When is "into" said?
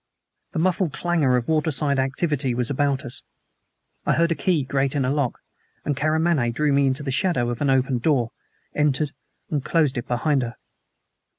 6.87-7.03